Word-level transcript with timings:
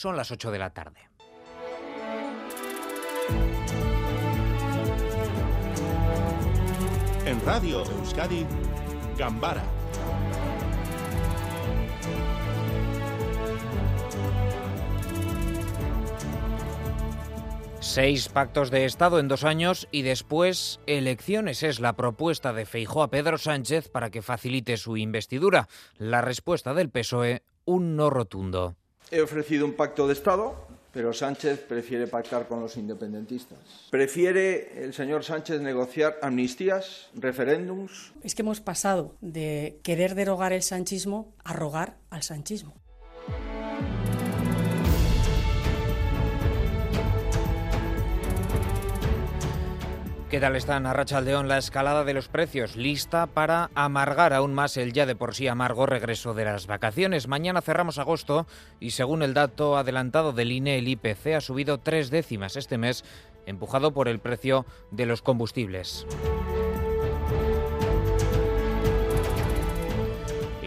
Son 0.00 0.16
las 0.16 0.30
8 0.30 0.50
de 0.50 0.58
la 0.58 0.70
tarde. 0.70 1.10
En 7.26 7.38
Radio 7.44 7.84
Euskadi, 7.84 8.46
Gambara 9.18 9.62
Seis 17.80 18.30
pactos 18.30 18.70
de 18.70 18.86
Estado 18.86 19.18
en 19.18 19.28
dos 19.28 19.44
años 19.44 19.86
y 19.92 20.00
después 20.00 20.80
elecciones 20.86 21.62
es 21.62 21.78
la 21.78 21.94
propuesta 21.96 22.54
de 22.54 22.64
Feijó 22.64 23.02
a 23.02 23.10
Pedro 23.10 23.36
Sánchez 23.36 23.90
para 23.90 24.08
que 24.08 24.22
facilite 24.22 24.78
su 24.78 24.96
investidura. 24.96 25.68
La 25.98 26.22
respuesta 26.22 26.72
del 26.72 26.88
PSOE, 26.88 27.42
un 27.66 27.96
no 27.96 28.08
rotundo. 28.08 28.76
He 29.10 29.20
ofrecido 29.20 29.66
un 29.66 29.72
pacto 29.72 30.06
de 30.06 30.12
Estado, 30.12 30.54
pero 30.92 31.12
Sánchez 31.12 31.60
prefiere 31.60 32.06
pactar 32.06 32.46
con 32.46 32.60
los 32.60 32.76
independentistas. 32.76 33.58
Prefiere 33.90 34.84
el 34.84 34.94
señor 34.94 35.24
Sánchez 35.24 35.60
negociar 35.60 36.18
amnistías, 36.22 37.10
referéndums. 37.14 38.12
Es 38.22 38.36
que 38.36 38.42
hemos 38.42 38.60
pasado 38.60 39.16
de 39.20 39.80
querer 39.82 40.14
derogar 40.14 40.52
el 40.52 40.62
sanchismo 40.62 41.34
a 41.42 41.52
rogar 41.52 41.98
al 42.10 42.22
sanchismo. 42.22 42.74
¿Qué 50.30 50.38
tal 50.38 50.54
están, 50.54 50.86
Arrachaldeón? 50.86 51.48
La 51.48 51.58
escalada 51.58 52.04
de 52.04 52.14
los 52.14 52.28
precios 52.28 52.76
lista 52.76 53.26
para 53.26 53.68
amargar 53.74 54.32
aún 54.32 54.54
más 54.54 54.76
el 54.76 54.92
ya 54.92 55.04
de 55.04 55.16
por 55.16 55.34
sí 55.34 55.48
amargo 55.48 55.86
regreso 55.86 56.34
de 56.34 56.44
las 56.44 56.68
vacaciones. 56.68 57.26
Mañana 57.26 57.62
cerramos 57.62 57.98
agosto 57.98 58.46
y 58.78 58.92
según 58.92 59.24
el 59.24 59.34
dato 59.34 59.76
adelantado 59.76 60.32
del 60.32 60.52
INE, 60.52 60.78
el 60.78 60.86
IPC 60.86 61.34
ha 61.34 61.40
subido 61.40 61.78
tres 61.78 62.10
décimas 62.10 62.54
este 62.54 62.78
mes, 62.78 63.04
empujado 63.44 63.92
por 63.92 64.06
el 64.06 64.20
precio 64.20 64.66
de 64.92 65.06
los 65.06 65.20
combustibles. 65.20 66.06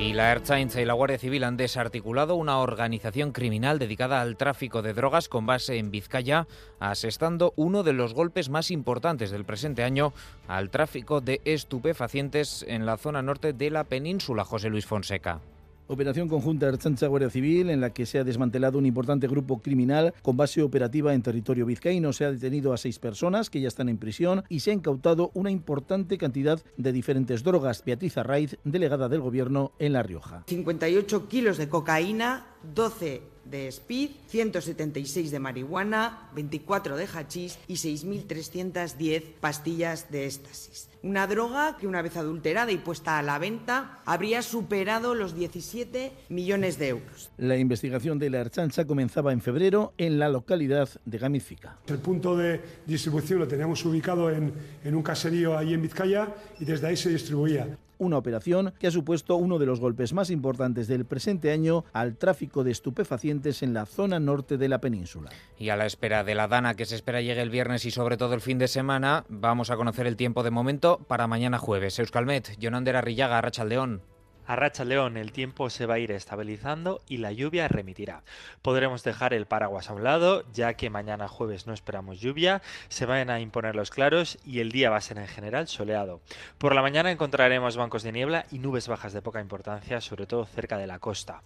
Y 0.00 0.14
la 0.14 0.32
Ertzaintza 0.32 0.80
y 0.80 0.86
la 0.86 0.94
Guardia 0.94 1.18
Civil 1.18 1.44
han 1.44 1.58
desarticulado 1.58 2.34
una 2.34 2.58
organización 2.60 3.32
criminal 3.32 3.78
dedicada 3.78 4.22
al 4.22 4.38
tráfico 4.38 4.80
de 4.80 4.94
drogas 4.94 5.28
con 5.28 5.44
base 5.44 5.76
en 5.76 5.90
Vizcaya, 5.90 6.48
asestando 6.78 7.52
uno 7.56 7.82
de 7.82 7.92
los 7.92 8.14
golpes 8.14 8.48
más 8.48 8.70
importantes 8.70 9.30
del 9.30 9.44
presente 9.44 9.84
año 9.84 10.14
al 10.48 10.70
tráfico 10.70 11.20
de 11.20 11.42
estupefacientes 11.44 12.64
en 12.66 12.86
la 12.86 12.96
zona 12.96 13.20
norte 13.20 13.52
de 13.52 13.68
la 13.68 13.84
península, 13.84 14.46
José 14.46 14.70
Luis 14.70 14.86
Fonseca. 14.86 15.42
Operación 15.92 16.28
conjunta 16.28 16.68
Archancha 16.68 17.08
Guardia 17.08 17.30
Civil 17.30 17.68
en 17.68 17.80
la 17.80 17.92
que 17.92 18.06
se 18.06 18.20
ha 18.20 18.22
desmantelado 18.22 18.78
un 18.78 18.86
importante 18.86 19.26
grupo 19.26 19.60
criminal 19.60 20.14
con 20.22 20.36
base 20.36 20.62
operativa 20.62 21.14
en 21.14 21.20
territorio 21.20 21.66
vizcaíno. 21.66 22.12
Se 22.12 22.24
ha 22.24 22.30
detenido 22.30 22.72
a 22.72 22.76
seis 22.76 23.00
personas 23.00 23.50
que 23.50 23.60
ya 23.60 23.66
están 23.66 23.88
en 23.88 23.98
prisión 23.98 24.44
y 24.48 24.60
se 24.60 24.70
ha 24.70 24.74
incautado 24.74 25.32
una 25.34 25.50
importante 25.50 26.16
cantidad 26.16 26.62
de 26.76 26.92
diferentes 26.92 27.42
drogas. 27.42 27.82
Beatriz 27.84 28.16
Arraiz, 28.18 28.56
delegada 28.62 29.08
del 29.08 29.20
Gobierno 29.20 29.72
en 29.80 29.94
La 29.94 30.04
Rioja. 30.04 30.44
58 30.46 31.26
kilos 31.26 31.58
de 31.58 31.68
cocaína, 31.68 32.46
12 32.72 33.22
de 33.50 33.68
speed, 33.68 34.10
176 34.28 35.30
de 35.30 35.38
marihuana, 35.40 36.30
24 36.34 36.96
de 36.96 37.06
hachís 37.06 37.58
y 37.66 37.74
6.310 37.74 39.22
pastillas 39.40 40.10
de 40.10 40.26
éxtasis. 40.26 40.88
Una 41.02 41.26
droga 41.26 41.76
que 41.78 41.86
una 41.86 42.02
vez 42.02 42.16
adulterada 42.16 42.72
y 42.72 42.76
puesta 42.76 43.18
a 43.18 43.22
la 43.22 43.38
venta 43.38 44.00
habría 44.04 44.42
superado 44.42 45.14
los 45.14 45.34
17 45.34 46.12
millones 46.28 46.78
de 46.78 46.88
euros. 46.88 47.30
La 47.38 47.56
investigación 47.56 48.18
de 48.18 48.30
la 48.30 48.42
Archancha 48.42 48.86
comenzaba 48.86 49.32
en 49.32 49.40
febrero 49.40 49.94
en 49.96 50.18
la 50.18 50.28
localidad 50.28 50.88
de 51.04 51.18
Gamizica. 51.18 51.78
El 51.86 51.98
punto 51.98 52.36
de 52.36 52.60
distribución 52.86 53.38
lo 53.38 53.48
teníamos 53.48 53.84
ubicado 53.84 54.30
en, 54.30 54.52
en 54.84 54.94
un 54.94 55.02
caserío 55.02 55.56
ahí 55.56 55.72
en 55.72 55.82
Vizcaya 55.82 56.34
y 56.58 56.64
desde 56.66 56.88
ahí 56.88 56.96
se 56.96 57.08
distribuía 57.08 57.78
una 58.00 58.18
operación 58.18 58.72
que 58.80 58.88
ha 58.88 58.90
supuesto 58.90 59.36
uno 59.36 59.58
de 59.58 59.66
los 59.66 59.78
golpes 59.78 60.12
más 60.12 60.30
importantes 60.30 60.88
del 60.88 61.04
presente 61.04 61.52
año 61.52 61.84
al 61.92 62.16
tráfico 62.16 62.64
de 62.64 62.72
estupefacientes 62.72 63.62
en 63.62 63.74
la 63.74 63.86
zona 63.86 64.18
norte 64.18 64.58
de 64.58 64.68
la 64.68 64.80
península. 64.80 65.30
Y 65.56 65.68
a 65.68 65.76
la 65.76 65.86
espera 65.86 66.24
de 66.24 66.34
la 66.34 66.48
Dana 66.48 66.74
que 66.74 66.86
se 66.86 66.96
espera 66.96 67.20
llegue 67.20 67.42
el 67.42 67.50
viernes 67.50 67.84
y 67.84 67.90
sobre 67.90 68.16
todo 68.16 68.34
el 68.34 68.40
fin 68.40 68.58
de 68.58 68.68
semana, 68.68 69.24
vamos 69.28 69.70
a 69.70 69.76
conocer 69.76 70.06
el 70.06 70.16
tiempo 70.16 70.42
de 70.42 70.50
momento 70.50 70.98
para 71.06 71.26
mañana 71.26 71.58
jueves. 71.58 71.98
Euskalmet, 71.98 72.58
Jonander 72.58 72.96
Arrillaga, 72.96 73.40
Rachaldeón. 73.40 74.02
A 74.46 74.56
Racha 74.56 74.84
León 74.84 75.16
el 75.16 75.32
tiempo 75.32 75.70
se 75.70 75.86
va 75.86 75.94
a 75.94 75.98
ir 75.98 76.10
estabilizando 76.10 77.00
y 77.08 77.18
la 77.18 77.32
lluvia 77.32 77.68
remitirá. 77.68 78.22
Podremos 78.62 79.04
dejar 79.04 79.34
el 79.34 79.46
paraguas 79.46 79.90
a 79.90 79.94
un 79.94 80.04
lado, 80.04 80.44
ya 80.52 80.74
que 80.74 80.90
mañana 80.90 81.28
jueves 81.28 81.66
no 81.66 81.72
esperamos 81.72 82.20
lluvia, 82.20 82.62
se 82.88 83.06
van 83.06 83.30
a 83.30 83.40
imponer 83.40 83.76
los 83.76 83.90
claros 83.90 84.38
y 84.44 84.60
el 84.60 84.72
día 84.72 84.90
va 84.90 84.96
a 84.96 85.00
ser 85.00 85.18
en 85.18 85.28
general 85.28 85.68
soleado. 85.68 86.20
Por 86.58 86.74
la 86.74 86.82
mañana 86.82 87.10
encontraremos 87.10 87.76
bancos 87.76 88.02
de 88.02 88.12
niebla 88.12 88.46
y 88.50 88.58
nubes 88.58 88.88
bajas 88.88 89.12
de 89.12 89.22
poca 89.22 89.40
importancia, 89.40 90.00
sobre 90.00 90.26
todo 90.26 90.46
cerca 90.46 90.78
de 90.78 90.86
la 90.86 90.98
costa. 90.98 91.42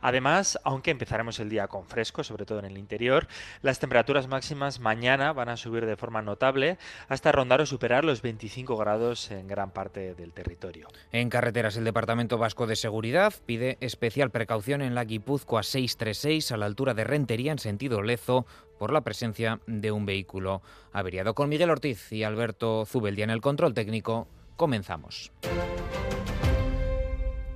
Además, 0.00 0.58
aunque 0.64 0.90
empezaremos 0.90 1.38
el 1.40 1.50
día 1.50 1.68
con 1.68 1.86
fresco, 1.86 2.24
sobre 2.24 2.46
todo 2.46 2.58
en 2.58 2.64
el 2.64 2.78
interior, 2.78 3.28
las 3.62 3.78
temperaturas 3.78 4.26
máximas 4.26 4.80
mañana 4.80 5.32
van 5.32 5.48
a 5.48 5.56
subir 5.56 5.86
de 5.86 5.96
forma 5.96 6.22
notable 6.22 6.78
hasta 7.08 7.32
rondar 7.32 7.60
o 7.60 7.66
superar 7.66 8.04
los 8.04 8.22
25 8.22 8.76
grados 8.76 9.30
en 9.30 9.46
gran 9.46 9.70
parte 9.70 10.14
del 10.14 10.32
territorio. 10.32 10.88
En 11.12 11.30
carreteras 11.30 11.76
el 11.76 11.84
departamento 11.84 12.37
va 12.38 12.48
Vasco 12.48 12.66
de 12.66 12.76
Seguridad 12.76 13.34
pide 13.44 13.76
especial 13.80 14.30
precaución 14.30 14.80
en 14.80 14.94
la 14.94 15.04
Guipúzcoa 15.04 15.62
636 15.62 16.52
a 16.52 16.56
la 16.56 16.66
altura 16.66 16.94
de 16.94 17.04
Rentería 17.04 17.52
en 17.52 17.58
sentido 17.58 18.00
Lezo 18.00 18.46
por 18.78 18.92
la 18.92 19.02
presencia 19.02 19.60
de 19.66 19.92
un 19.92 20.06
vehículo 20.06 20.62
averiado. 20.92 21.34
Con 21.34 21.48
Miguel 21.48 21.70
Ortiz 21.70 22.12
y 22.12 22.22
Alberto 22.22 22.86
Zubeldia 22.86 23.24
en 23.24 23.30
el 23.30 23.40
control 23.40 23.74
técnico, 23.74 24.28
comenzamos. 24.56 25.32